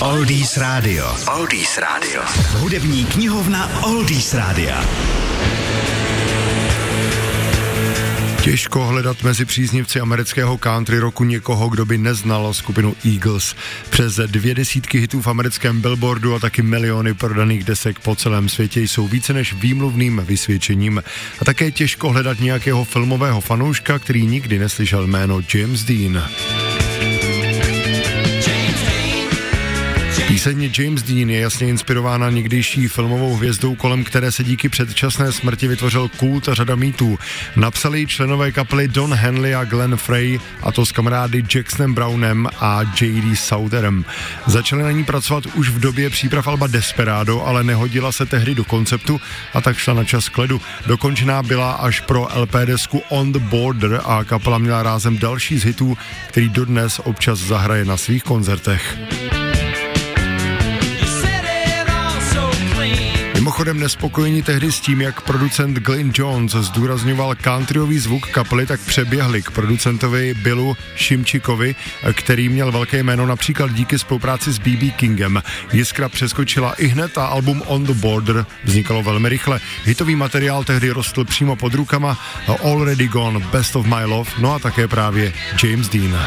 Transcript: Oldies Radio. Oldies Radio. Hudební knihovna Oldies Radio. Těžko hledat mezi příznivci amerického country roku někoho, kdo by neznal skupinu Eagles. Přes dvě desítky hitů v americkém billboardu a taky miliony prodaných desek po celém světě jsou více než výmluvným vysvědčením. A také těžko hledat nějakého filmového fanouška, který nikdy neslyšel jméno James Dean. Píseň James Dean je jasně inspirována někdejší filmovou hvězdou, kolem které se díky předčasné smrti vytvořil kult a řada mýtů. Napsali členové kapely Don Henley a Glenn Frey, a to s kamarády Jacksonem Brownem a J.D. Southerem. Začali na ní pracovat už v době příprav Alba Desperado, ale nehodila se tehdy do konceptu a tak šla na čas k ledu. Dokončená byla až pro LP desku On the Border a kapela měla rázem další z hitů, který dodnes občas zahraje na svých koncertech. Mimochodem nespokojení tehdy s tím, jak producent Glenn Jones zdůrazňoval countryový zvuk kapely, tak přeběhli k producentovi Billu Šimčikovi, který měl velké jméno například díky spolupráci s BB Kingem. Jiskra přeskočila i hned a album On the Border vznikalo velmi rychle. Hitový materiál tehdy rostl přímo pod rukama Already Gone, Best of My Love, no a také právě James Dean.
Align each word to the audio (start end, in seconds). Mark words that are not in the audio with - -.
Oldies 0.00 0.56
Radio. 0.56 1.16
Oldies 1.36 1.78
Radio. 1.78 2.22
Hudební 2.58 3.04
knihovna 3.04 3.82
Oldies 3.82 4.34
Radio. 4.34 4.74
Těžko 8.42 8.86
hledat 8.86 9.22
mezi 9.22 9.44
příznivci 9.44 10.00
amerického 10.00 10.58
country 10.58 10.98
roku 10.98 11.24
někoho, 11.24 11.68
kdo 11.68 11.86
by 11.86 11.98
neznal 11.98 12.54
skupinu 12.54 12.94
Eagles. 13.04 13.54
Přes 13.90 14.16
dvě 14.26 14.54
desítky 14.54 14.98
hitů 14.98 15.22
v 15.22 15.26
americkém 15.26 15.80
billboardu 15.80 16.34
a 16.34 16.38
taky 16.38 16.62
miliony 16.62 17.14
prodaných 17.14 17.64
desek 17.64 17.98
po 17.98 18.16
celém 18.16 18.48
světě 18.48 18.80
jsou 18.80 19.08
více 19.08 19.32
než 19.32 19.52
výmluvným 19.52 20.22
vysvědčením. 20.26 21.02
A 21.40 21.44
také 21.44 21.70
těžko 21.70 22.12
hledat 22.12 22.40
nějakého 22.40 22.84
filmového 22.84 23.40
fanouška, 23.40 23.98
který 23.98 24.26
nikdy 24.26 24.58
neslyšel 24.58 25.06
jméno 25.06 25.40
James 25.54 25.84
Dean. 25.84 26.24
Píseň 30.44 30.70
James 30.78 31.02
Dean 31.02 31.30
je 31.30 31.40
jasně 31.40 31.68
inspirována 31.68 32.30
někdejší 32.30 32.88
filmovou 32.88 33.36
hvězdou, 33.36 33.74
kolem 33.74 34.04
které 34.04 34.32
se 34.32 34.44
díky 34.44 34.68
předčasné 34.68 35.32
smrti 35.32 35.68
vytvořil 35.68 36.08
kult 36.08 36.48
a 36.48 36.54
řada 36.54 36.74
mýtů. 36.74 37.18
Napsali 37.56 38.06
členové 38.06 38.52
kapely 38.52 38.88
Don 38.88 39.14
Henley 39.14 39.54
a 39.54 39.64
Glenn 39.64 39.96
Frey, 39.96 40.40
a 40.62 40.72
to 40.72 40.86
s 40.86 40.92
kamarády 40.92 41.44
Jacksonem 41.54 41.94
Brownem 41.94 42.48
a 42.60 42.82
J.D. 42.82 43.36
Southerem. 43.36 44.04
Začali 44.46 44.82
na 44.82 44.90
ní 44.90 45.04
pracovat 45.04 45.46
už 45.46 45.68
v 45.68 45.80
době 45.80 46.10
příprav 46.10 46.46
Alba 46.46 46.66
Desperado, 46.66 47.42
ale 47.42 47.64
nehodila 47.64 48.12
se 48.12 48.26
tehdy 48.26 48.54
do 48.54 48.64
konceptu 48.64 49.20
a 49.54 49.60
tak 49.60 49.76
šla 49.76 49.94
na 49.94 50.04
čas 50.04 50.28
k 50.28 50.38
ledu. 50.38 50.60
Dokončená 50.86 51.42
byla 51.42 51.72
až 51.72 52.00
pro 52.00 52.28
LP 52.34 52.54
desku 52.64 53.02
On 53.08 53.32
the 53.32 53.38
Border 53.38 54.00
a 54.04 54.24
kapela 54.24 54.58
měla 54.58 54.82
rázem 54.82 55.18
další 55.18 55.58
z 55.58 55.64
hitů, 55.64 55.98
který 56.28 56.48
dodnes 56.48 57.00
občas 57.04 57.38
zahraje 57.38 57.84
na 57.84 57.96
svých 57.96 58.22
koncertech. 58.22 58.98
Mimochodem 63.54 63.80
nespokojení 63.80 64.42
tehdy 64.42 64.72
s 64.72 64.80
tím, 64.80 65.00
jak 65.00 65.20
producent 65.20 65.78
Glenn 65.78 66.12
Jones 66.14 66.52
zdůrazňoval 66.52 67.34
countryový 67.34 67.98
zvuk 67.98 68.26
kapely, 68.26 68.66
tak 68.66 68.80
přeběhli 68.80 69.42
k 69.42 69.50
producentovi 69.50 70.34
Billu 70.34 70.76
Šimčikovi, 70.96 71.74
který 72.12 72.48
měl 72.48 72.72
velké 72.72 73.02
jméno 73.02 73.26
například 73.26 73.72
díky 73.72 73.98
spolupráci 73.98 74.52
s 74.52 74.58
BB 74.58 74.96
Kingem. 74.96 75.42
Jiskra 75.72 76.08
přeskočila 76.08 76.72
i 76.72 76.86
hned 76.86 77.18
a 77.18 77.26
album 77.26 77.62
On 77.66 77.84
the 77.84 77.92
Border 77.92 78.46
vznikalo 78.64 79.02
velmi 79.02 79.28
rychle. 79.28 79.60
Hitový 79.84 80.16
materiál 80.16 80.64
tehdy 80.64 80.90
rostl 80.90 81.24
přímo 81.24 81.56
pod 81.56 81.74
rukama 81.74 82.18
Already 82.64 83.08
Gone, 83.08 83.40
Best 83.52 83.76
of 83.76 83.86
My 83.86 84.04
Love, 84.04 84.30
no 84.38 84.54
a 84.54 84.58
také 84.58 84.88
právě 84.88 85.32
James 85.62 85.88
Dean. 85.88 86.26